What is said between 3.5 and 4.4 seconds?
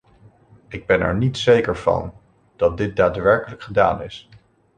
gedaan is.